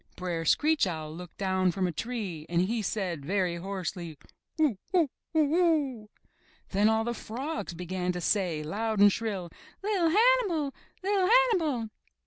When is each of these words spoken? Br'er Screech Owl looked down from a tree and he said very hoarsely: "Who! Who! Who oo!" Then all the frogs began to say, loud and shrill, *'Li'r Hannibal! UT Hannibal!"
Br'er 0.15 0.45
Screech 0.45 0.87
Owl 0.87 1.13
looked 1.15 1.37
down 1.37 1.69
from 1.71 1.85
a 1.85 1.91
tree 1.91 2.47
and 2.49 2.63
he 2.63 2.81
said 2.81 3.23
very 3.23 3.57
hoarsely: 3.57 4.17
"Who! 4.57 4.79
Who! 4.93 5.11
Who 5.33 5.41
oo!" 5.41 6.09
Then 6.69 6.89
all 6.89 7.03
the 7.03 7.13
frogs 7.13 7.75
began 7.75 8.11
to 8.13 8.19
say, 8.19 8.63
loud 8.63 8.99
and 8.99 9.11
shrill, 9.13 9.51
*'Li'r 9.83 10.09
Hannibal! 10.09 10.73
UT 11.03 11.29
Hannibal!" 11.31 11.89